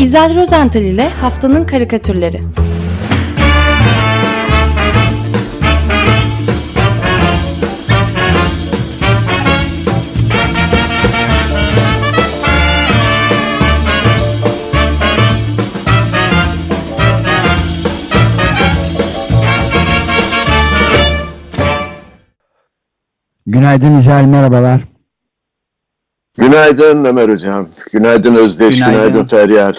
[0.00, 2.42] İzel Rozental ile Haftanın Karikatürleri
[23.46, 24.80] Günaydın İzel, merhabalar.
[26.38, 27.68] Günaydın Ömer Hocam.
[27.92, 29.74] Günaydın Özdeş, günaydın, günaydın Feryal.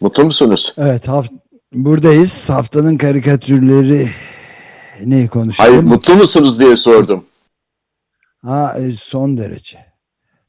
[0.00, 0.74] Mutlu musunuz?
[0.78, 1.32] Evet, haft
[1.72, 2.50] buradayız.
[2.50, 4.10] Haftanın karikatürleri
[5.04, 5.70] ne konuşalım?
[5.70, 7.24] Hayır, mutlu musunuz diye sordum.
[8.42, 9.78] Ha, e, son derece.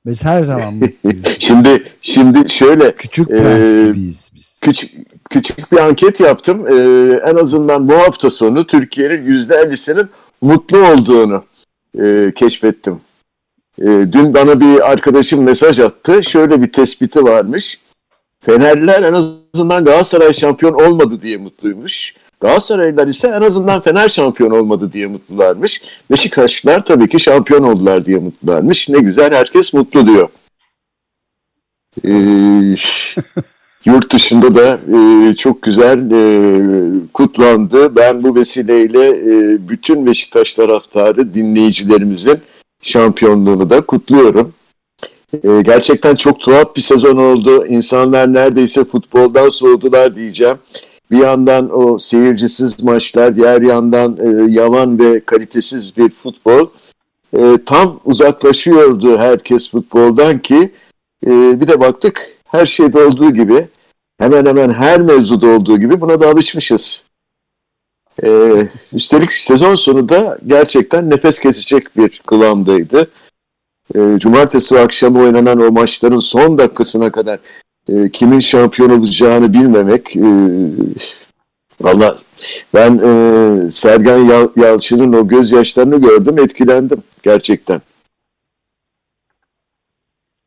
[0.06, 0.74] Biz her zaman
[1.40, 4.28] şimdi şimdi şöyle küçük e, biz.
[4.62, 4.92] Küçük
[5.30, 6.68] küçük bir anket yaptım.
[6.68, 10.10] Ee, en azından bu hafta sonu Türkiye'nin yüzde ellisinin
[10.42, 11.44] mutlu olduğunu
[12.00, 13.02] e, keşfettim.
[13.82, 16.24] E, dün bana bir arkadaşım mesaj attı.
[16.24, 17.80] Şöyle bir tespiti varmış.
[18.48, 22.14] Fenerliler en azından Galatasaray şampiyon olmadı diye mutluymuş.
[22.42, 25.82] Galatasaraylılar ise en azından Fener şampiyon olmadı diye mutlularmış.
[26.12, 28.90] Beşiktaşlılar tabii ki şampiyon oldular diye mutlularmış.
[28.90, 30.30] Ne güzel herkes mutlu diyor.
[32.06, 32.76] Ee,
[33.86, 36.52] yurt dışında da e, çok güzel e,
[37.14, 37.96] kutlandı.
[37.96, 42.38] Ben bu vesileyle e, bütün Beşiktaş taraftarı dinleyicilerimizin
[42.82, 44.54] şampiyonluğunu da kutluyorum.
[45.34, 47.66] E, gerçekten çok tuhaf bir sezon oldu.
[47.66, 50.58] İnsanlar neredeyse futboldan soğudular diyeceğim.
[51.12, 56.68] Bir yandan o seyircisiz maçlar, diğer yandan e, yavan ve kalitesiz bir futbol.
[57.38, 60.72] E, tam uzaklaşıyordu herkes futboldan ki
[61.26, 63.68] e, bir de baktık her şeyde olduğu gibi
[64.20, 67.08] hemen hemen her mevzuda olduğu gibi buna da alışmışız.
[68.24, 73.08] Ee, üstelik sezon sonu da gerçekten nefes kesecek bir kıvamdaydı.
[73.96, 77.40] Ee, cumartesi akşamı oynanan o maçların son dakikasına kadar
[77.90, 80.28] e, kimin şampiyon olacağını bilmemek e,
[81.82, 82.18] valla
[82.74, 87.82] ben e, Sergen Yal Yalçın'ın o gözyaşlarını gördüm etkilendim gerçekten.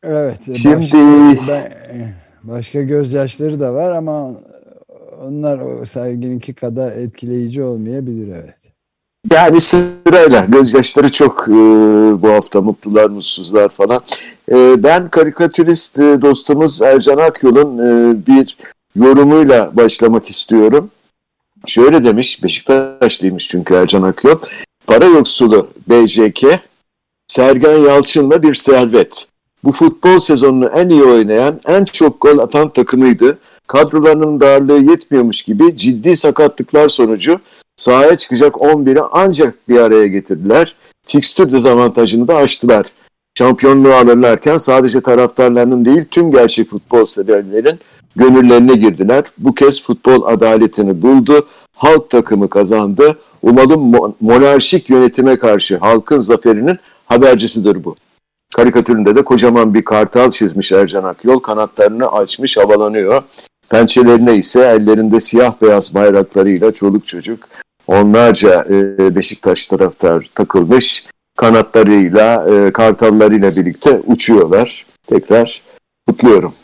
[0.02, 0.56] Evet.
[0.62, 0.98] Şimdi başka,
[1.48, 1.72] ben,
[2.42, 4.34] başka gözyaşları da var ama
[5.22, 8.59] onlar o sergininki kadar etkileyici olmayabilir evet.
[9.32, 11.52] Yani sırayla gözyaşları çok e,
[12.22, 14.02] bu hafta mutlular mutsuzlar falan.
[14.52, 18.56] E, ben karikatürist e, dostumuz Ercan Akyol'un e, bir
[18.96, 20.90] yorumuyla başlamak istiyorum.
[21.66, 24.38] Şöyle demiş, Beşiktaşlıymış çünkü Ercan Akyol.
[24.86, 26.44] Para yoksulu BJK,
[27.26, 29.26] Sergen Yalçın'la bir servet.
[29.64, 35.76] Bu futbol sezonunu en iyi oynayan, en çok gol atan takımıydı kadrolarının darlığı yetmiyormuş gibi
[35.76, 37.40] ciddi sakatlıklar sonucu
[37.80, 40.74] sahaya çıkacak 11'i ancak bir araya getirdiler.
[41.06, 42.86] Fikstür dezavantajını da aştılar.
[43.38, 47.78] Şampiyonluğu alırlarken sadece taraftarlarının değil tüm gerçek futbol severlerin
[48.16, 49.24] gönüllerine girdiler.
[49.38, 51.46] Bu kez futbol adaletini buldu.
[51.76, 53.18] Halk takımı kazandı.
[53.42, 56.76] Umalım monarşik yönetime karşı halkın zaferinin
[57.06, 57.96] habercisidir bu.
[58.56, 61.38] Karikatüründe de kocaman bir kartal çizmiş Ercan Akyol.
[61.38, 63.22] Kanatlarını açmış havalanıyor.
[63.70, 67.48] Pençelerine ise ellerinde siyah beyaz bayraklarıyla çoluk çocuk
[67.90, 71.06] onlarca e, Beşiktaş taraftar takılmış.
[71.36, 74.86] Kanatlarıyla, e, kartallarıyla birlikte uçuyorlar.
[75.06, 75.62] Tekrar
[76.06, 76.54] kutluyorum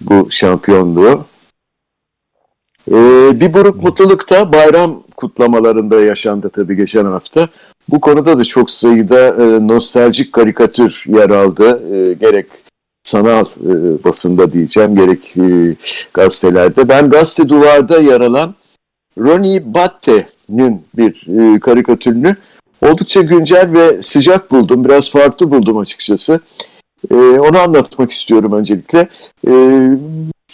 [0.00, 1.24] bu şampiyonluğu.
[2.88, 2.94] E,
[3.40, 7.48] bir buruk mutluluk da bayram kutlamalarında yaşandı tabii geçen hafta.
[7.88, 11.82] Bu konuda da çok sayıda e, nostaljik karikatür yer aldı.
[12.20, 12.46] Gerek
[13.02, 13.44] sanal
[14.04, 15.34] basında diyeceğim gerek
[16.14, 16.88] gazetelerde.
[16.88, 18.54] Ben gazete duvarda yer alan
[19.20, 22.36] Ronnie Batte'nin bir e, karikatürünü
[22.82, 24.84] oldukça güncel ve sıcak buldum.
[24.84, 26.40] Biraz farklı buldum açıkçası.
[27.10, 29.08] E, onu anlatmak istiyorum öncelikle.
[29.48, 29.52] E,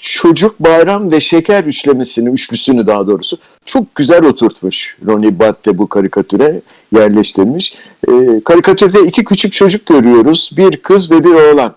[0.01, 6.61] çocuk bayram ve şeker üçlemesini, üçlüsünü daha doğrusu çok güzel oturtmuş Ronnie Batte bu karikatüre
[6.93, 7.77] yerleştirmiş.
[8.09, 8.13] E,
[8.45, 10.51] karikatürde iki küçük çocuk görüyoruz.
[10.57, 11.75] Bir kız ve bir oğlan.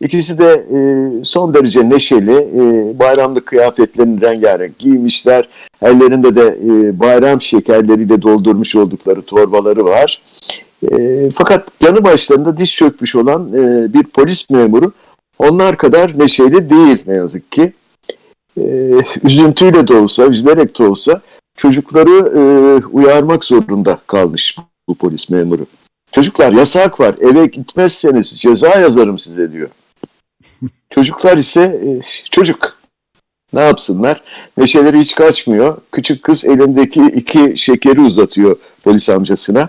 [0.00, 0.78] İkisi de e,
[1.24, 5.48] son derece neşeli, e, bayramlık kıyafetlerini rengarenk giymişler.
[5.82, 10.22] Ellerinde de e, bayram şekerleriyle doldurmuş oldukları torbaları var.
[10.92, 14.92] E, fakat yanı başlarında diz çökmüş olan e, bir polis memuru
[15.38, 17.72] onlar kadar neşeli değil ne yazık ki.
[18.60, 18.90] E,
[19.22, 21.20] üzüntüyle de olsa, üzülerek de olsa
[21.56, 22.40] çocukları e,
[22.86, 24.56] uyarmak zorunda kalmış
[24.88, 25.66] bu polis memuru.
[26.12, 29.68] Çocuklar yasak var, eve gitmezseniz ceza yazarım size diyor.
[30.90, 31.88] Çocuklar ise e,
[32.30, 32.78] çocuk.
[33.52, 34.22] Ne yapsınlar?
[34.56, 35.80] Neşeleri hiç kaçmıyor.
[35.92, 39.68] Küçük kız elindeki iki şekeri uzatıyor polis amcasına.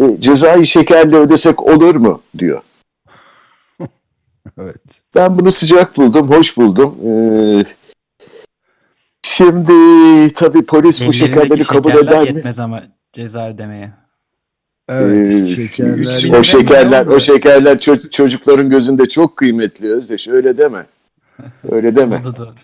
[0.00, 2.22] E, cezayı şekerle ödesek olur mu?
[2.38, 2.62] diyor.
[4.60, 4.76] Evet.
[5.14, 6.96] Ben bunu sıcak buldum, hoş buldum.
[7.06, 7.64] Ee,
[9.22, 9.72] şimdi
[10.32, 12.26] tabii polis bu şekerleri kabul eder mi?
[12.26, 13.92] yetmez ama ceza ödemeye.
[14.88, 15.28] Evet.
[15.32, 16.38] Ee, şekerler.
[16.38, 20.28] o şekerler, o şekerler ço- çocukların gözünde çok kıymetli Özdeş.
[20.28, 20.86] Öyle deme.
[21.70, 22.20] Öyle deme.
[22.22, 22.54] O da doğru.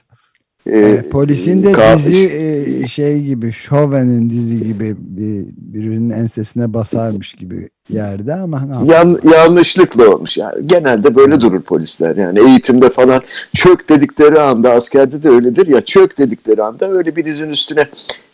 [0.66, 7.32] Ee, polisin de ka- dizi e, şey gibi Chauvin'in dizi gibi bir, birinin ensesine basarmış
[7.32, 8.92] gibi yerde ama ne?
[8.92, 10.36] Yan, yanlışlıkla olmuş.
[10.38, 12.16] Yani genelde böyle durur polisler.
[12.16, 13.22] Yani eğitimde falan
[13.56, 17.86] çök dedikleri anda askerde de öyledir ya çök dedikleri anda öyle birinizin üstüne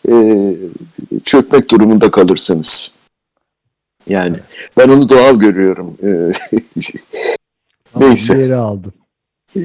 [0.09, 0.13] e,
[1.25, 2.96] çökmek durumunda kalırsınız.
[4.09, 4.37] Yani
[4.77, 5.97] ben onu doğal görüyorum.
[6.03, 6.31] E,
[7.99, 8.33] Neyse.
[8.33, 8.93] Geri aldım.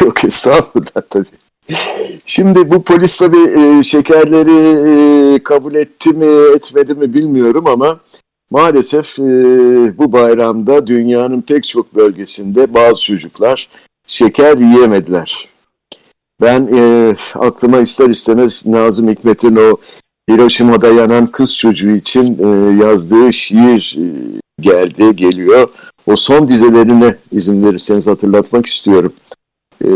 [0.00, 1.26] Yok estağfurullah tabii.
[2.26, 8.00] Şimdi bu polis tabii e, şekerleri e, kabul etti mi etmedi mi bilmiyorum ama
[8.50, 9.22] maalesef e,
[9.98, 13.68] bu bayramda dünyanın pek çok bölgesinde bazı çocuklar
[14.06, 15.48] şeker yiyemediler.
[16.40, 19.76] Ben e, aklıma ister istemez Nazım Hikmet'in o
[20.32, 24.04] Hiroşima'da yanan kız çocuğu için e, yazdığı şiir e,
[24.60, 25.68] geldi, geliyor.
[26.06, 29.12] O son dizelerine izin verirseniz hatırlatmak istiyorum.
[29.84, 29.88] Ee,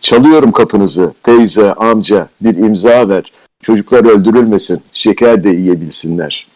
[0.00, 3.32] çalıyorum kapınızı teyze, amca bir imza ver.
[3.62, 6.46] Çocuklar öldürülmesin, şeker de yiyebilsinler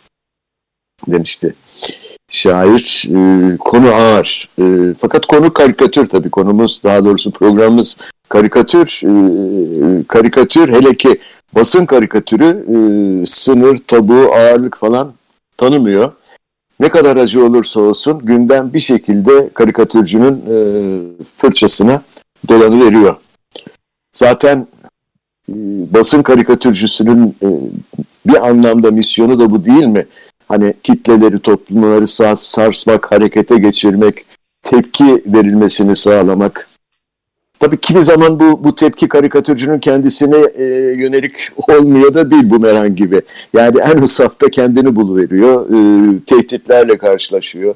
[1.08, 1.54] demişti.
[2.30, 4.48] Şair e, konu ağır.
[4.58, 7.96] E, fakat konu karikatür tabii konumuz daha doğrusu programımız
[8.28, 9.00] karikatür.
[9.04, 11.18] E, karikatür hele ki
[11.54, 15.12] basın karikatürü e, sınır, tabu, ağırlık falan
[15.56, 16.12] tanımıyor.
[16.80, 20.56] Ne kadar acı olursa olsun gündem bir şekilde karikatürcünün e,
[21.36, 22.02] fırçasına
[22.48, 23.16] dolanı veriyor.
[24.14, 24.66] Zaten
[25.48, 25.54] e,
[25.94, 27.48] basın karikatürcüsünün e,
[28.26, 30.06] bir anlamda misyonu da bu değil mi?
[30.48, 34.26] Hani kitleleri, toplumları sars sarsmak, harekete geçirmek,
[34.62, 36.68] tepki verilmesini sağlamak.
[37.60, 40.64] Tabii kimi zaman bu, bu tepki karikatürcünün kendisine e,
[40.96, 41.32] yönelik
[41.68, 43.22] olmuyor da değil bumerang gibi.
[43.54, 47.74] Yani en hısafta kendini buluveriyor, e, tehditlerle karşılaşıyor,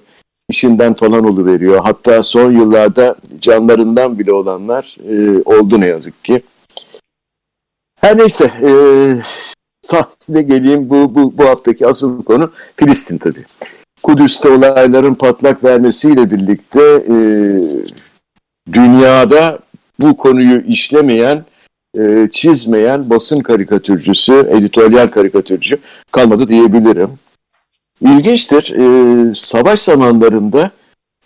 [0.50, 1.80] işinden falan oluveriyor.
[1.80, 6.40] Hatta son yıllarda canlarından bile olanlar e, oldu ne yazık ki.
[8.00, 8.72] Her neyse, e,
[9.82, 13.44] sahnede geleyim bu, bu, bu haftaki asıl konu Filistin tabii.
[14.02, 17.16] Kudüs'te olayların patlak vermesiyle birlikte e,
[18.72, 19.58] dünyada
[20.00, 21.44] bu konuyu işlemeyen,
[21.98, 25.78] e, çizmeyen basın karikatürcüsü, editoryal karikatürcü
[26.12, 27.10] kalmadı diyebilirim.
[28.00, 30.70] İlginçtir, e, savaş zamanlarında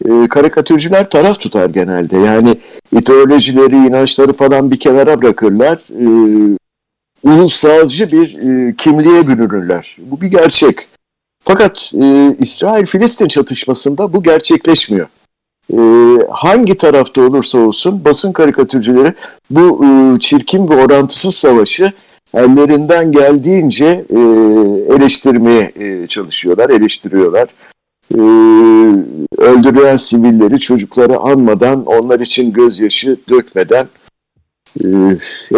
[0.05, 2.17] e, karikatürcüler taraf tutar genelde.
[2.17, 2.59] Yani
[2.93, 5.79] ideolojileri, inançları falan bir kenara bırakırlar.
[6.01, 6.07] E,
[7.23, 9.97] ulusalcı bir e, kimliğe bürünürler.
[9.99, 10.87] Bu bir gerçek.
[11.45, 15.07] Fakat e, İsrail-Filistin çatışmasında bu gerçekleşmiyor
[15.73, 15.79] e,
[16.31, 19.15] hangi tarafta olursa olsun basın karikatürcüleri
[19.51, 21.93] bu e, çirkin ve orantısız savaşı
[22.35, 24.19] ellerinden geldiğince e,
[24.95, 27.49] eleştirmeye e, çalışıyorlar, eleştiriyorlar.
[28.15, 28.21] E,
[29.39, 33.87] öldürülen sivilleri, çocukları anmadan, onlar için gözyaşı dökmeden
[34.85, 34.89] e,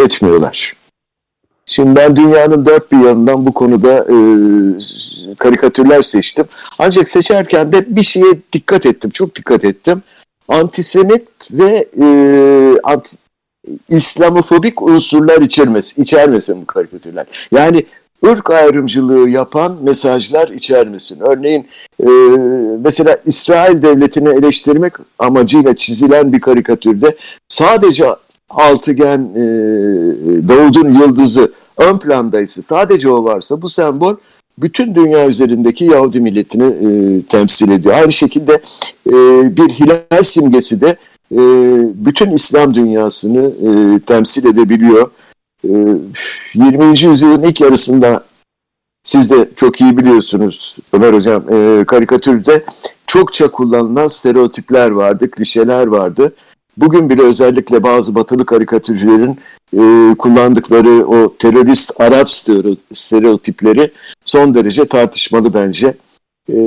[0.01, 0.73] etmiyorlar.
[1.67, 4.15] Şimdi ben dünyanın dört bir yanından bu konuda e,
[5.35, 6.45] karikatürler seçtim.
[6.79, 10.01] Ancak seçerken de bir şeye dikkat ettim, çok dikkat ettim.
[10.47, 12.07] Antisemit ve e,
[12.83, 13.17] anti,
[13.89, 17.25] İslamofobik unsurlar içermesin, içermesin bu karikatürler.
[17.51, 17.85] Yani
[18.25, 21.19] ırk ayrımcılığı yapan mesajlar içermesin.
[21.19, 21.67] Örneğin
[21.99, 22.07] e,
[22.83, 27.15] mesela İsrail devletini eleştirmek amacıyla çizilen bir karikatürde
[27.47, 28.05] sadece
[28.49, 29.43] altıgen e,
[30.47, 34.15] Davud'un yıldızı ön plandaysa sadece o varsa bu sembol
[34.57, 37.95] bütün dünya üzerindeki Yahudi milletini e, temsil ediyor.
[37.95, 38.53] Aynı şekilde
[39.07, 39.13] e,
[39.57, 40.97] bir hilal simgesi de
[41.31, 41.39] e,
[42.05, 45.11] bütün İslam dünyasını e, temsil edebiliyor.
[45.63, 45.71] E,
[46.53, 46.85] 20.
[47.01, 48.23] yüzyılın ilk yarısında
[49.03, 52.63] siz de çok iyi biliyorsunuz Ömer Hocam e, karikatürde
[53.07, 56.33] çokça kullanılan stereotipler vardı, klişeler vardı.
[56.77, 59.37] Bugün bile özellikle bazı batılı karikatürcülerin
[59.73, 62.31] e, kullandıkları o terörist Arap
[62.93, 63.91] stereotipleri
[64.25, 65.87] son derece tartışmalı bence.
[66.49, 66.57] E,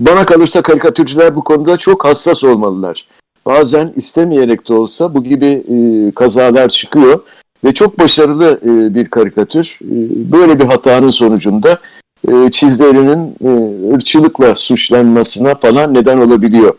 [0.00, 3.08] bana kalırsa karikatürcüler bu konuda çok hassas olmalılar.
[3.46, 7.20] Bazen istemeyerek de olsa bu gibi e, kazalar çıkıyor
[7.64, 9.78] ve çok başarılı e, bir karikatür.
[9.82, 9.96] E,
[10.32, 11.78] böyle bir hatanın sonucunda
[12.28, 13.50] e, çizlerinin e,
[13.94, 16.74] ırkçılıkla suçlanmasına falan neden olabiliyor.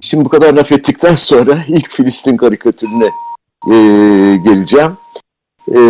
[0.00, 3.10] Şimdi bu kadar laf ettikten sonra ilk Filistin karikatürüne
[3.66, 3.76] e,
[4.36, 4.92] geleceğim.
[5.74, 5.80] E,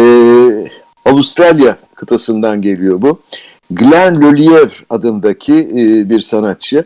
[1.05, 3.21] Avustralya kıtasından geliyor bu.
[3.71, 6.85] Glenn Lelievre adındaki e, bir sanatçı.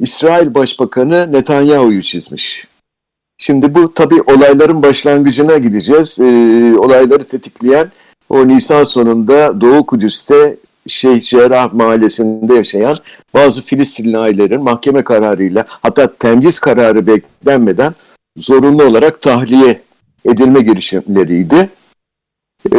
[0.00, 2.66] İsrail Başbakanı Netanyahu'yu çizmiş.
[3.38, 6.18] Şimdi bu tabii olayların başlangıcına gideceğiz.
[6.20, 6.24] Ee,
[6.78, 7.90] olayları tetikleyen
[8.28, 10.56] o Nisan sonunda Doğu Kudüs'te
[10.88, 12.94] Şeyh Cerrah mahallesinde yaşayan
[13.34, 17.94] bazı Filistinli ailelerin mahkeme kararıyla hatta temyiz kararı beklenmeden
[18.36, 19.80] zorunlu olarak tahliye
[20.24, 21.70] edilme girişimleriydi.
[22.72, 22.78] Ee,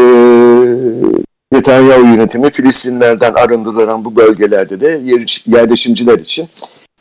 [1.51, 6.47] Netanyahu yönetimi Filistinlerden arındırılan bu bölgelerde de yer- yerleşimciler için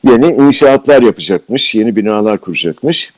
[0.05, 3.13] yeni inşaatlar yapacakmış, yeni binalar kuracakmış.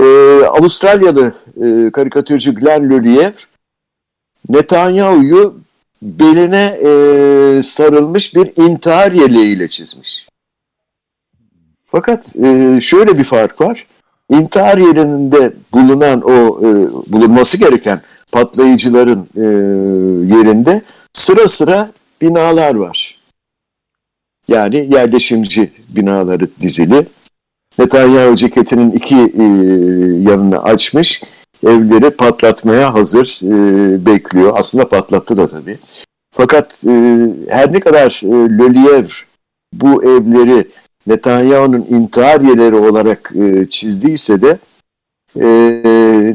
[0.00, 0.04] Ee,
[0.44, 3.32] Avustralyalı e, karikatürcü Glenn Luliev
[4.48, 5.54] Netanyahu'yu
[6.02, 10.28] beline e, sarılmış bir intihar yeleğiyle çizmiş.
[11.86, 13.86] Fakat e, şöyle bir fark var.
[14.30, 16.68] İntihar yerinde bulunan o e,
[17.12, 17.98] bulunması gereken
[18.32, 19.44] patlayıcıların e,
[20.36, 21.90] yerinde sıra sıra
[22.20, 23.18] binalar var.
[24.48, 27.06] Yani yerleşimci binaları dizili.
[27.78, 29.44] Netanyahu ceketinin iki e,
[30.30, 31.22] yanını açmış.
[31.66, 34.52] Evleri patlatmaya hazır e, bekliyor.
[34.56, 35.76] Aslında patlattı da tabii.
[36.34, 36.90] Fakat e,
[37.48, 39.08] her ne kadar e, Löliev
[39.72, 40.68] bu evleri
[41.06, 44.58] Netanyahu'nun intihar yerleri olarak e, çizdiyse de
[45.40, 45.46] e,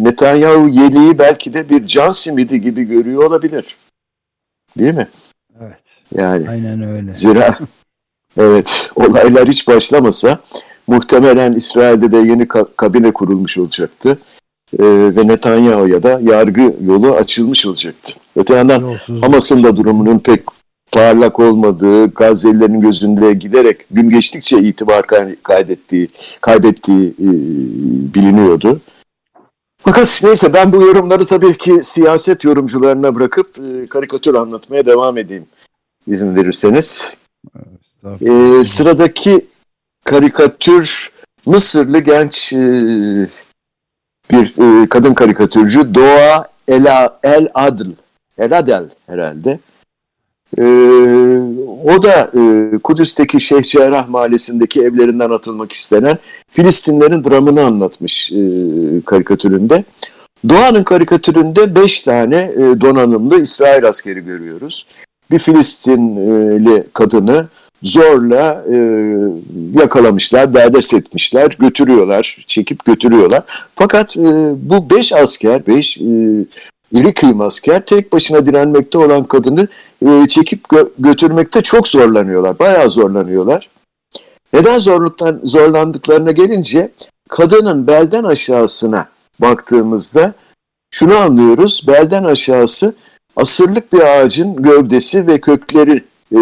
[0.03, 3.75] Netanyahu yeleği belki de bir can simidi gibi görüyor olabilir.
[4.77, 5.07] Değil mi?
[5.61, 5.81] Evet.
[6.15, 7.15] Yani Aynen öyle.
[7.15, 7.59] Zira
[8.37, 10.39] evet olaylar hiç başlamasa
[10.87, 14.19] muhtemelen İsrail'de de yeni ka- kabine kurulmuş olacaktı.
[14.79, 18.13] Ee, ve Netanyahu'ya da yargı yolu açılmış olacaktı.
[18.35, 18.97] Öte yandan.
[19.21, 20.43] Hamas'ın da durumunun pek
[20.93, 26.07] parlak olmadığı, Gazze'lilerin gözünde giderek gün geçtikçe itibar kay- kaybettiği,
[26.41, 27.29] kaybettiği e,
[28.13, 28.81] biliniyordu.
[29.81, 35.45] Fakat neyse ben bu yorumları tabii ki siyaset yorumcularına bırakıp e, karikatür anlatmaya devam edeyim
[36.07, 37.05] izin verirseniz.
[38.05, 39.45] Ee, sıradaki
[40.05, 41.11] karikatür
[41.45, 42.57] Mısırlı genç e,
[44.31, 47.89] bir e, kadın karikatürcü Doğa Ela, El Adl.
[48.37, 49.59] El Adel herhalde.
[50.57, 50.63] Ee,
[51.83, 56.17] o da e, Kudüs'teki Şeyh Cerrah mahallesindeki evlerinden atılmak istenen
[56.51, 58.41] Filistinlerin dramını anlatmış e,
[59.05, 59.83] karikatüründe.
[60.49, 64.85] Doğan'ın karikatüründe beş tane e, donanımlı İsrail askeri görüyoruz.
[65.31, 67.47] Bir Filistinli kadını
[67.83, 68.77] zorla e,
[69.79, 73.43] yakalamışlar, derdest etmişler, götürüyorlar, çekip götürüyorlar.
[73.75, 74.21] Fakat e,
[74.69, 76.03] bu beş asker, beş e,
[76.91, 79.67] iri kıyım asker tek başına direnmekte olan kadını
[80.07, 83.69] e, çekip gö- götürmekte çok zorlanıyorlar, bayağı zorlanıyorlar.
[84.53, 86.91] Neden zorluktan, zorlandıklarına gelince
[87.29, 89.07] kadının belden aşağısına
[89.39, 90.33] baktığımızda
[90.91, 92.95] şunu anlıyoruz, belden aşağısı
[93.35, 96.03] asırlık bir ağacın gövdesi ve kökleri
[96.35, 96.39] e,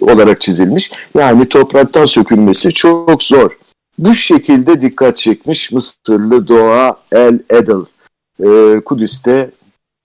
[0.00, 0.90] olarak çizilmiş.
[1.18, 3.50] Yani topraktan sökülmesi çok zor.
[3.98, 7.84] Bu şekilde dikkat çekmiş Mısırlı Doğa El Edel
[8.44, 9.50] e, Kudüs'te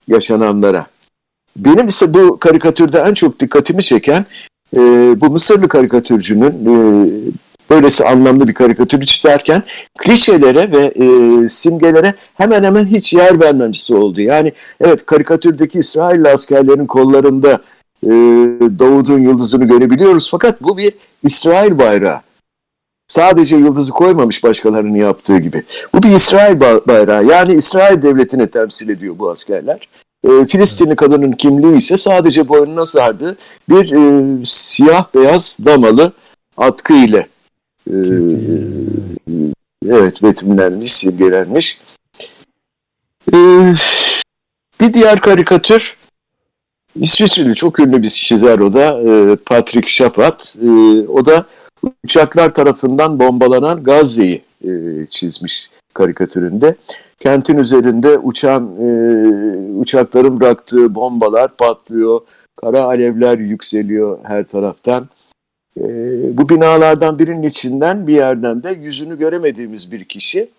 [0.07, 0.85] yaşananlara.
[1.57, 4.25] Benim ise bu karikatürde en çok dikkatimi çeken
[4.75, 4.79] e,
[5.21, 6.73] bu Mısırlı karikatürcünün e,
[7.69, 9.63] böylesi anlamlı bir karikatürü çizerken
[9.97, 14.21] klişelere ve e, simgelere hemen hemen hiç yer vermemesi oldu.
[14.21, 17.61] Yani evet karikatürdeki İsrail askerlerin kollarında
[18.05, 18.09] e,
[18.79, 20.93] Davud'un yıldızını görebiliyoruz fakat bu bir
[21.23, 22.21] İsrail bayrağı.
[23.07, 25.63] Sadece yıldızı koymamış başkalarının yaptığı gibi.
[25.93, 27.25] Bu bir İsrail ba- bayrağı.
[27.25, 29.87] Yani İsrail devletini temsil ediyor bu askerler.
[30.23, 33.37] E, Filistinli kadının kimliği ise sadece boynuna sardığı
[33.69, 36.13] bir e, siyah beyaz damalı
[36.57, 37.27] atkı ile
[37.89, 37.95] e,
[39.87, 41.77] evet betimlenmiş, simgelenmiş.
[43.33, 43.37] E,
[44.81, 45.95] bir diğer karikatür
[46.95, 50.55] İsviçreli çok ünlü bir çizer o da e, Patrick Chapat.
[50.61, 50.69] E,
[51.07, 51.45] o da
[52.03, 54.71] uçaklar tarafından bombalanan Gazze'yi e,
[55.09, 56.75] çizmiş karikatüründe.
[57.19, 58.69] Kentin üzerinde uçan
[59.79, 62.21] uçakların bıraktığı bombalar patlıyor.
[62.55, 65.07] Kara alevler yükseliyor her taraftan.
[66.33, 70.49] Bu binalardan birinin içinden bir yerden de yüzünü göremediğimiz bir kişi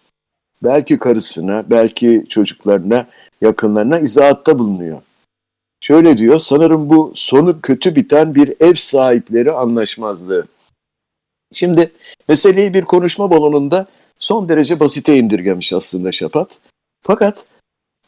[0.63, 3.07] belki karısına, belki çocuklarına,
[3.41, 5.03] yakınlarına izahatta bulunuyor.
[5.85, 10.47] Şöyle diyor, sanırım bu sonu kötü biten bir ev sahipleri anlaşmazlığı.
[11.53, 11.91] Şimdi
[12.29, 13.87] meseleyi bir konuşma balonunda
[14.19, 16.59] son derece basite indirgemiş aslında Şapat.
[17.03, 17.45] Fakat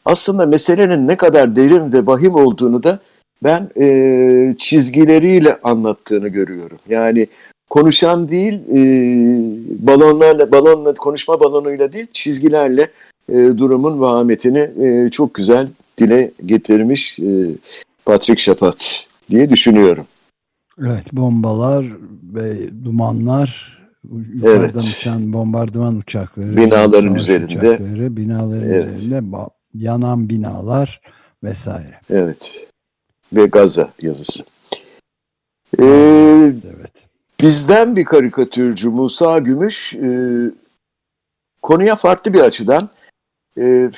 [0.05, 2.99] aslında meselenin ne kadar derin ve vahim olduğunu da
[3.43, 6.79] ben e, çizgileriyle anlattığını görüyorum.
[6.89, 7.27] Yani
[7.69, 8.79] konuşan değil, e,
[9.87, 12.91] balonlarla, balonla konuşma balonuyla değil, çizgilerle
[13.29, 15.67] e, durumun vahametini e, çok güzel
[15.97, 17.47] dile getirmiş e,
[18.05, 20.05] Patrick Chapat diye düşünüyorum.
[20.81, 21.85] Evet bombalar
[22.33, 23.77] ve dumanlar
[24.33, 24.75] Yukarıdan Evet.
[24.75, 27.45] uçan bombardıman uçakları, Binaların üzerinde.
[27.45, 28.99] uçakları, binaların Evet.
[28.99, 29.37] üzerinde
[29.73, 31.01] yanan binalar
[31.43, 31.99] vesaire.
[32.09, 32.67] Evet.
[33.33, 34.43] Ve Gaza yazısı.
[35.79, 37.07] Ee, evet.
[37.41, 40.09] bizden bir karikatürcü Musa Gümüş e,
[41.61, 42.89] konuya farklı bir açıdan
[43.57, 43.91] e,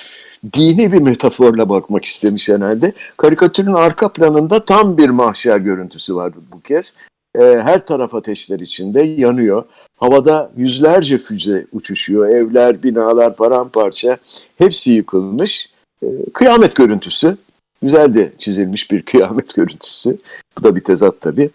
[0.54, 2.94] dini bir metaforla bakmak istemiş herhalde.
[3.18, 6.98] Karikatürün arka planında tam bir mahşer görüntüsü var bu kez.
[7.36, 9.64] E, her taraf ateşler içinde yanıyor.
[9.98, 12.30] Havada yüzlerce füze uçuşuyor.
[12.30, 14.18] Evler, binalar paramparça.
[14.58, 15.70] Hepsi yıkılmış.
[16.04, 17.38] E, kıyamet görüntüsü.
[17.82, 20.18] Güzel de çizilmiş bir kıyamet görüntüsü.
[20.58, 21.50] Bu da bir tezat tabii.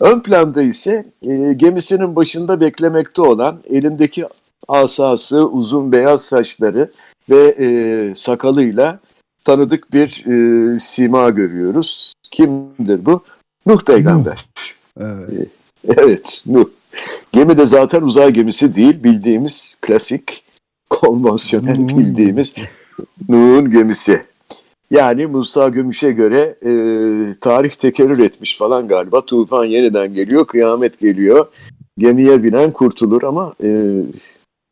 [0.00, 4.24] Ön planda ise e, gemisinin başında beklemekte olan elindeki
[4.68, 6.88] asası, uzun beyaz saçları
[7.30, 9.00] ve e, sakalıyla
[9.44, 12.12] tanıdık bir e, sima görüyoruz.
[12.30, 13.24] Kimdir bu?
[13.66, 14.48] Nuh peygamber.
[15.00, 15.48] Evet.
[15.96, 16.68] Evet, Nuh.
[17.32, 20.44] Gemi de zaten uzay gemisi değil, bildiğimiz klasik,
[20.90, 22.54] konvansiyonel Nuh'un bildiğimiz
[23.28, 24.22] Nuh'un gemisi.
[24.90, 26.70] Yani Musa Gümüş'e göre e,
[27.40, 29.26] tarih tekerrür etmiş falan galiba.
[29.26, 31.46] Tufan yeniden geliyor, kıyamet geliyor.
[31.98, 33.90] Gemiye binen kurtulur ama e,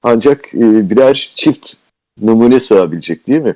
[0.02, 1.75] ancak e, birer çift
[2.23, 3.54] numune sığabilecek değil mi?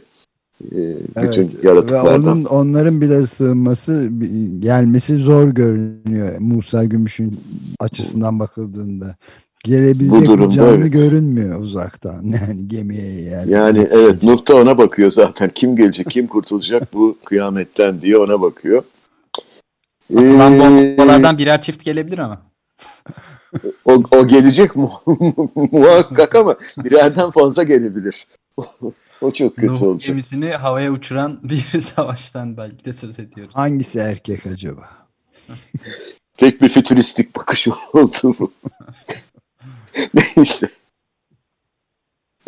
[0.65, 0.77] E,
[1.17, 1.65] bütün Evet.
[1.65, 2.23] Ve yaratıklardan.
[2.23, 4.11] onun, onların bile sığınması,
[4.59, 7.41] gelmesi zor görünüyor Musa Gümüş'ün
[7.81, 9.17] açısından bakıldığında.
[9.65, 10.93] Gelebilecek Bu durumda canlı evet.
[10.93, 12.23] görünmüyor uzaktan.
[12.41, 13.45] Yani gemiye yer.
[13.45, 15.50] Yani evet Nuh da ona bakıyor zaten.
[15.55, 18.83] Kim gelecek, kim kurtulacak bu kıyametten diye ona bakıyor.
[20.17, 22.43] Atılan Ee, bombalardan birer çift gelebilir ama.
[23.85, 24.91] o, o gelecek mu
[25.73, 28.27] muhakkak ama birerden fazla gelebilir.
[29.21, 30.07] O çok kötü Nuh olacak.
[30.07, 33.57] gemisini havaya uçuran bir savaştan belki de söz ediyoruz.
[33.57, 34.88] Hangisi erkek acaba?
[36.37, 38.53] Pek bir fütüristik bakış oldu bu.
[40.37, 40.69] Neyse.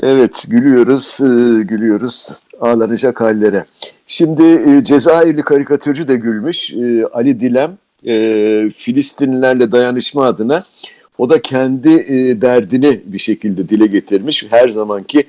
[0.03, 2.29] Evet gülüyoruz, e, gülüyoruz
[2.61, 3.65] ağlanacak hallere.
[4.07, 6.73] Şimdi e, Cezayirli karikatürcü de gülmüş.
[6.73, 7.79] E, Ali Dilem
[8.71, 10.61] Filistinlilerle dayanışma adına
[11.19, 11.91] o da kendi
[12.41, 14.47] derdini bir şekilde dile getirmiş.
[14.51, 15.27] Her zamanki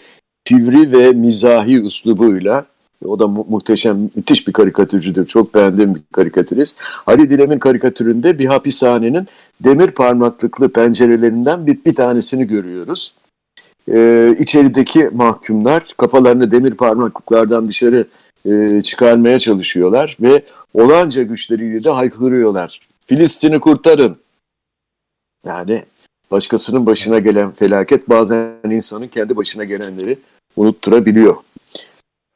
[0.52, 2.66] sivri ve mizahi üslubuyla.
[3.06, 5.26] O da mu- muhteşem, müthiş bir karikatürcüdür.
[5.26, 6.78] Çok beğendiğim bir karikatürist.
[7.08, 9.28] Ali Dilem'in karikatüründe bir hapishanenin
[9.64, 13.14] demir parmaklıklı pencerelerinden bir, bir tanesini görüyoruz.
[13.92, 18.08] Ee, içerideki mahkumlar kafalarını demir parmaklıklardan dışarı
[18.46, 22.80] e, çıkarmaya çalışıyorlar ve olanca güçleriyle de haykırıyorlar.
[23.06, 24.18] Filistin'i kurtarın.
[25.46, 25.84] Yani
[26.32, 30.18] başkasının başına gelen felaket bazen insanın kendi başına gelenleri
[30.56, 31.36] unutturabiliyor.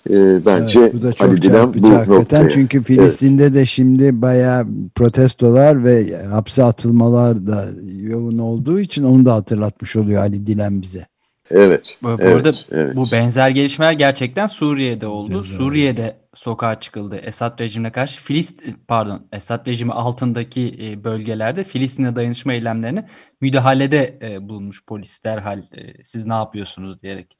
[0.09, 2.49] Ee, bence Evet, bu da çok Ali Dilem çarpıcı bu noktaya.
[2.49, 7.69] Çünkü Filistin'de de şimdi bayağı protestolar ve hapse atılmalar da
[8.01, 11.07] yoğun olduğu için onu da hatırlatmış oluyor Ali Dilem bize.
[11.51, 11.97] Evet.
[12.03, 12.95] Bu, bu evet, arada evet.
[12.95, 15.43] bu benzer gelişmeler gerçekten Suriye'de oldu.
[15.43, 15.59] Cezayir.
[15.59, 18.21] Suriye'de sokağa çıkıldı Esad rejimine karşı.
[18.21, 23.07] Filist pardon Esad rejimi altındaki e, bölgelerde Filistin'e dayanışma eylemlerine
[23.41, 27.37] müdahalede e, bulunmuş polis derhal e, siz ne yapıyorsunuz diyerek.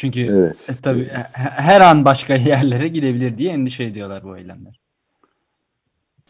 [0.00, 0.66] Çünkü Evet.
[0.70, 1.26] e, tabii he-
[1.62, 4.80] her an başka yerlere gidebilir diye endişe ediyorlar bu eylemler.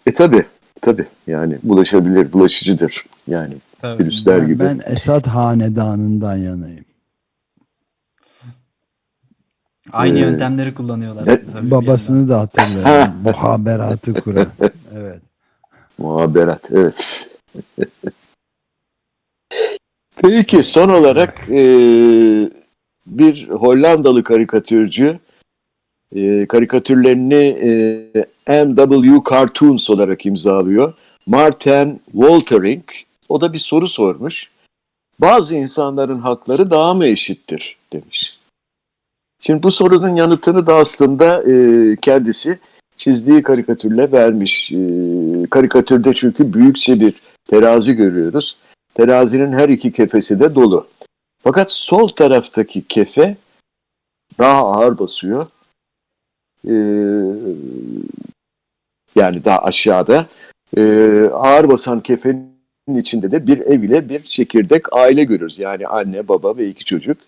[0.06, 0.44] E tabi
[0.80, 3.04] tabi yani bulaşabilir, bulaşıcıdır.
[3.26, 4.02] Yani Tabii.
[4.02, 4.58] virüsler Ben, gibi.
[4.58, 6.84] ben Esad hanedanından yanayım.
[9.92, 11.26] Aynı Ee, yöntemleri kullanıyorlar.
[11.26, 13.14] e, tabii Babasını da hatırlıyorum.
[13.24, 14.46] Muhaberatı kuran.
[14.94, 15.22] Evet.
[15.98, 17.28] Muhaberat, evet.
[20.22, 21.60] Peki son olarak e,
[23.10, 25.18] bir Hollandalı karikatürcü
[26.14, 27.58] e, karikatürlerini
[28.46, 30.94] e, MW Cartoons olarak imzalıyor.
[31.26, 32.84] Martin Woltering
[33.28, 34.50] o da bir soru sormuş.
[35.20, 38.38] Bazı insanların hakları daha mı eşittir demiş.
[39.40, 42.58] Şimdi bu sorunun yanıtını da aslında e, kendisi
[42.96, 44.72] çizdiği karikatürle vermiş.
[44.72, 44.76] E,
[45.50, 47.14] karikatürde çünkü büyükçe bir
[47.50, 48.58] terazi görüyoruz.
[48.94, 50.86] Terazinin her iki kefesi de dolu.
[51.42, 53.36] Fakat sol taraftaki kefe
[54.38, 55.46] daha ağır basıyor.
[56.64, 56.74] E,
[59.14, 60.24] yani daha aşağıda.
[60.76, 60.82] E,
[61.32, 62.50] ağır basan kefenin
[62.96, 65.58] içinde de bir ev ile bir çekirdek aile görürüz.
[65.58, 67.18] Yani anne, baba ve iki çocuk.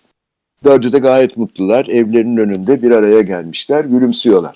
[0.63, 1.85] Dördü de gayet mutlular.
[1.85, 4.55] Evlerinin önünde bir araya gelmişler, gülümsüyorlar.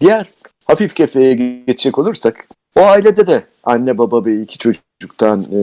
[0.00, 0.28] Diğer
[0.66, 5.58] hafif kefeye geçecek olursak, o ailede de anne, baba ve iki çocuktan e,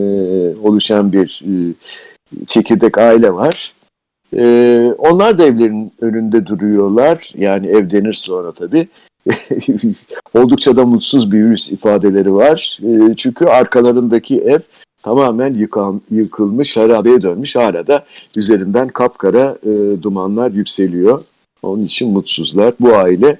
[0.58, 1.52] oluşan bir e,
[2.46, 3.74] çekirdek aile var.
[4.36, 7.30] E, onlar da evlerin önünde duruyorlar.
[7.34, 8.88] Yani ev denir sonra tabii.
[10.34, 12.78] Oldukça da mutsuz bir yüz ifadeleri var.
[12.82, 14.60] E, çünkü arkalarındaki ev
[15.02, 17.56] tamamen yıkan, yıkılmış, harabeye dönmüş.
[17.56, 18.04] Hala da
[18.36, 21.22] üzerinden kapkara e, dumanlar yükseliyor.
[21.62, 22.74] Onun için mutsuzlar.
[22.80, 23.38] Bu aile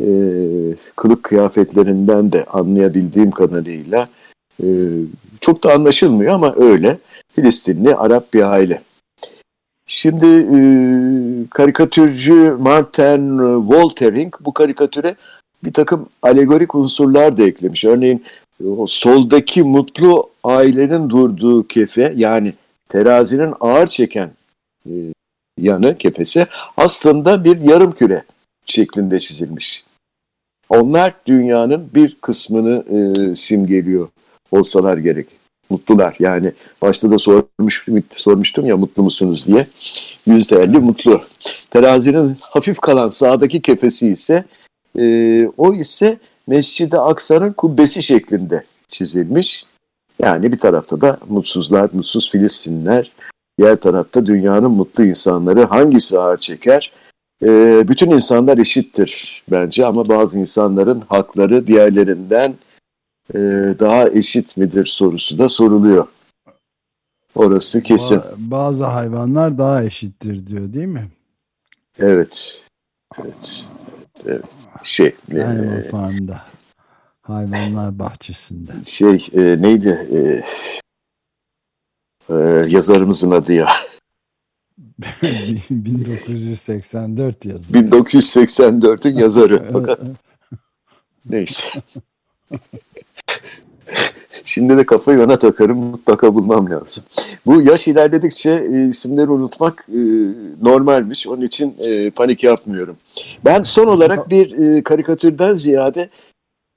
[0.00, 0.08] e,
[0.96, 4.08] kılık kıyafetlerinden de anlayabildiğim kadarıyla
[4.62, 4.68] e,
[5.40, 6.98] çok da anlaşılmıyor ama öyle.
[7.34, 8.80] Filistinli Arap bir aile.
[9.86, 10.60] Şimdi e,
[11.50, 15.16] karikatürcü Martin Woltering bu karikatüre
[15.64, 17.84] bir takım alegorik unsurlar da eklemiş.
[17.84, 18.24] Örneğin
[18.64, 22.52] o soldaki mutlu ailenin durduğu kefe yani
[22.88, 24.30] terazinin ağır çeken
[24.86, 24.92] e,
[25.60, 26.46] yanı kefesi
[26.76, 28.24] aslında bir yarım küre
[28.66, 29.84] şeklinde çizilmiş.
[30.68, 34.08] Onlar dünyanın bir kısmını e, simgeliyor
[34.50, 35.26] olsalar gerek.
[35.70, 39.64] Mutlular yani başta da sormuş, sormuştum ya mutlu musunuz diye.
[40.26, 41.20] Yüzde elli mutlu.
[41.70, 44.44] Terazinin hafif kalan sağdaki kefesi ise
[44.98, 49.64] e, o ise Mescid-i Aksa'nın kubbesi şeklinde çizilmiş.
[50.22, 53.10] Yani bir tarafta da mutsuzlar, mutsuz Filistinler,
[53.58, 56.92] diğer tarafta dünyanın mutlu insanları hangisi ağır çeker?
[57.42, 57.48] E,
[57.88, 62.54] bütün insanlar eşittir bence ama bazı insanların hakları diğerlerinden
[63.34, 63.38] e,
[63.78, 66.06] daha eşit midir sorusu da soruluyor.
[67.34, 68.16] Orası kesin.
[68.16, 71.08] Ba bazı hayvanlar daha eşittir diyor değil mi?
[71.98, 72.62] Evet.
[73.22, 73.64] Evet.
[74.26, 74.44] evet.
[74.82, 75.14] Şey.
[75.30, 76.42] Animal e, Farm'da.
[77.22, 78.72] Hayvanlar bahçesinde.
[78.84, 80.08] Şey e, neydi?
[80.12, 80.18] E,
[82.34, 82.36] e,
[82.68, 83.68] yazarımızın adı ya.
[85.70, 87.78] 1984 yazarı.
[87.78, 89.68] 1984'ün yazarı.
[89.72, 90.00] Fakat
[91.24, 91.64] neyse.
[94.44, 97.04] Şimdi de kafayı ona takarım mutlaka bulmam lazım.
[97.46, 100.00] Bu yaş ilerledikçe e, isimleri unutmak e,
[100.62, 101.26] normalmiş.
[101.26, 102.96] Onun için e, panik yapmıyorum.
[103.44, 106.08] Ben son olarak bir e, karikatürden ziyade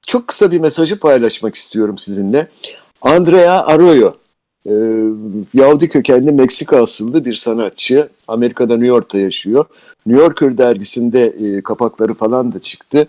[0.08, 2.48] çok kısa bir mesajı paylaşmak istiyorum sizinle.
[3.02, 4.14] Andrea Arroyo,
[4.66, 4.74] e,
[5.54, 8.10] Yahudi kökenli Meksika asıllı bir sanatçı.
[8.28, 9.66] Amerika'da New York'ta yaşıyor.
[10.06, 13.08] New Yorker dergisinde kapakları falan da çıktı.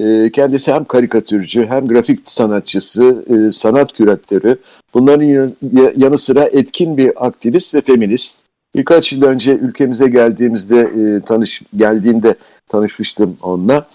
[0.00, 4.56] E, kendisi hem karikatürcü hem grafik sanatçısı, e, sanat küratörü.
[4.94, 5.52] Bunların
[5.96, 8.46] yanı sıra etkin bir aktivist ve feminist.
[8.74, 12.34] Birkaç yıl önce ülkemize geldiğimizde e, tanış geldiğinde
[12.68, 13.86] tanışmıştım onunla.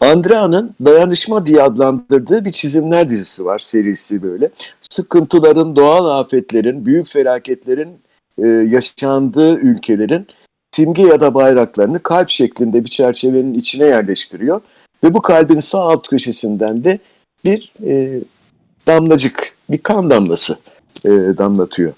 [0.00, 4.50] Andrea'nın Dayanışma diye adlandırdığı bir çizimler dizisi var, serisi böyle.
[4.80, 7.88] Sıkıntıların, doğal afetlerin, büyük felaketlerin
[8.38, 10.26] e, yaşandığı ülkelerin
[10.72, 14.60] simge ya da bayraklarını kalp şeklinde bir çerçevenin içine yerleştiriyor.
[15.04, 16.98] Ve bu kalbin sağ alt köşesinden de
[17.44, 18.20] bir e,
[18.86, 20.58] damlacık, bir kan damlası
[21.04, 21.92] e, damlatıyor.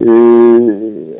[0.00, 0.08] E,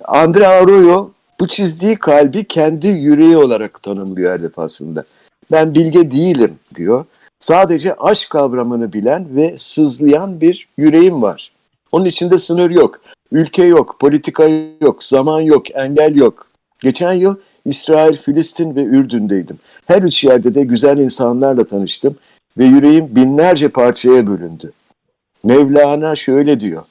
[0.04, 1.08] Andre Arroyo
[1.40, 5.04] bu çizdiği kalbi kendi yüreği olarak tanımlıyor her defasında.
[5.52, 7.04] Ben bilge değilim diyor.
[7.40, 11.52] Sadece aşk kavramını bilen ve sızlayan bir yüreğim var.
[11.92, 13.00] Onun içinde sınır yok.
[13.32, 14.44] Ülke yok, politika
[14.80, 16.46] yok, zaman yok, engel yok.
[16.80, 19.58] Geçen yıl İsrail, Filistin ve Ürdün'deydim.
[19.86, 22.16] Her üç yerde de güzel insanlarla tanıştım
[22.58, 24.72] ve yüreğim binlerce parçaya bölündü.
[25.44, 26.84] Mevlana şöyle diyor.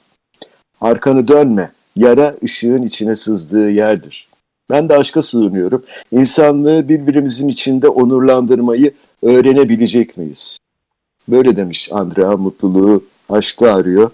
[0.80, 4.28] Arkanı dönme, yara ışığın içine sızdığı yerdir.
[4.70, 5.84] Ben de aşka sığınıyorum.
[6.12, 10.58] İnsanlığı birbirimizin içinde onurlandırmayı öğrenebilecek miyiz?
[11.28, 14.10] Böyle demiş Andrea mutluluğu aşkta arıyor.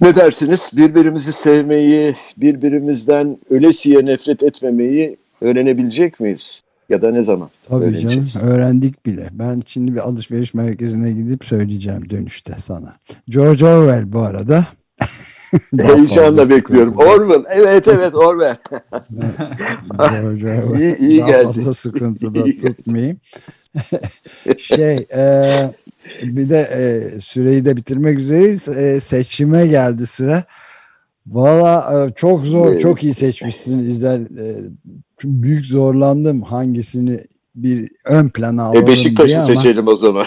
[0.00, 0.70] Ne dersiniz?
[0.76, 6.62] Birbirimizi sevmeyi, birbirimizden ölesiye nefret etmemeyi öğrenebilecek miyiz?
[6.88, 9.28] Ya da ne zaman Tabii canım öğrendik bile.
[9.32, 12.96] Ben şimdi bir alışveriş merkezine gidip söyleyeceğim dönüşte sana.
[13.28, 14.66] George Orwell bu arada.
[15.80, 16.96] Heyecanla bekliyorum.
[16.96, 17.44] Orwell.
[17.50, 18.56] Evet evet Orwell.
[20.22, 20.80] George Orwell.
[20.80, 21.44] İyi, iyi Daha geldi.
[21.44, 23.20] fazla sıkıntıda tutmayayım.
[24.58, 25.44] şey e,
[26.22, 28.68] bir de e, süreyi de bitirmek üzereyiz.
[28.68, 30.44] E, seçime geldi sıra.
[31.26, 32.80] Valla e, çok zor, evet.
[32.80, 34.20] çok iyi seçmişsin İzler.
[34.20, 34.70] E,
[35.24, 39.42] büyük zorlandım hangisini bir ön plana alalım e Beşiktaş'ı ama...
[39.42, 40.26] seçelim o zaman.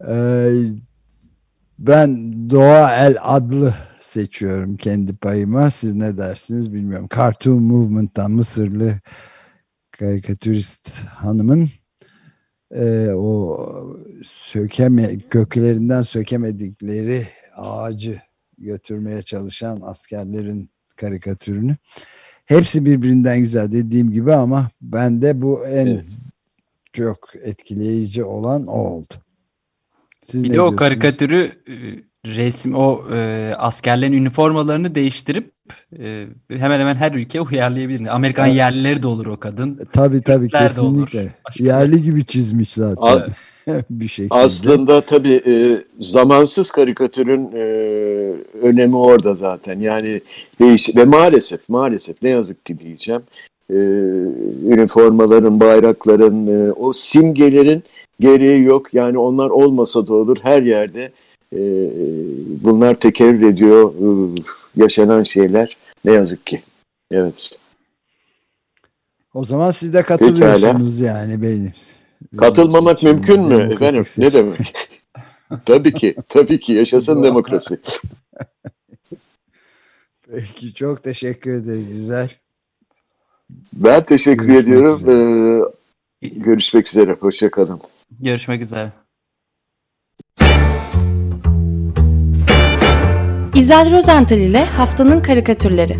[0.08, 0.48] e,
[1.78, 5.70] ben Doğa El adlı seçiyorum kendi payıma.
[5.70, 7.08] Siz ne dersiniz bilmiyorum.
[7.16, 8.94] Cartoon Movement'tan Mısırlı
[9.90, 11.70] karikatürist hanımın
[12.74, 13.58] e, o
[14.24, 18.20] sökeme köklerinden sökemedikleri ağacı
[18.58, 21.76] götürmeye çalışan askerlerin karikatürünü.
[22.46, 26.04] Hepsi birbirinden güzel dediğim gibi ama ben de bu en evet.
[26.92, 29.14] çok etkileyici olan o oldu.
[30.26, 31.74] Siz bir de o karikatürü e,
[32.26, 35.52] resim o e, askerlerin üniformalarını değiştirip
[35.98, 38.14] e, hemen hemen her ülke uyarlayabilir.
[38.14, 38.56] Amerikan evet.
[38.56, 39.78] yerlileri de olur o kadın.
[39.82, 41.34] E, tabii tabii Türkler kesinlikle.
[41.58, 43.28] Yerli gibi çizmiş zaten.
[43.90, 44.34] bir şekilde.
[44.34, 47.62] Aslında tabii e, zamansız karikatürün e,
[48.62, 49.80] önemi orada zaten.
[49.80, 50.20] Yani
[50.60, 53.22] değiş ve maalesef maalesef ne yazık ki diyeceğim
[53.70, 53.74] e,
[54.64, 57.82] üniformaların, bayrakların, e, o simgelerin
[58.20, 58.94] gereği yok.
[58.94, 61.12] Yani onlar olmasa da olur her yerde
[61.54, 61.60] e,
[62.64, 64.34] bunlar tekerrür ediyor e,
[64.76, 66.60] yaşanan şeyler ne yazık ki.
[67.10, 67.50] Evet.
[69.34, 71.72] O zaman siz de katılıyorsunuz yani benim.
[72.38, 74.04] Katılmamak mümkün mü efendim?
[74.18, 74.74] Ne demek?
[75.64, 77.80] tabii ki, tabii ki yaşasın demokrasi.
[80.30, 82.30] Peki çok teşekkür ederiz güzel.
[83.72, 84.96] Ben teşekkür Görüşmek ediyorum.
[84.96, 85.70] Üzere.
[86.22, 87.12] Ee, görüşmek üzere.
[87.12, 87.80] Hoşçakalın.
[88.20, 88.92] Görüşmek üzere.
[93.54, 95.98] İzel Rozental ile Haftanın Karikatürleri